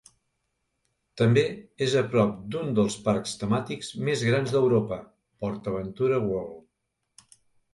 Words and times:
També 1.21 1.43
és 1.87 1.93
a 1.99 2.01
prop 2.13 2.31
d'un 2.55 2.73
dels 2.79 2.95
parcs 3.09 3.35
temàtics 3.43 3.93
més 4.09 4.25
grans 4.31 4.57
d'Europa, 4.57 4.99
PortAventura 5.45 6.23
World. 6.25 7.33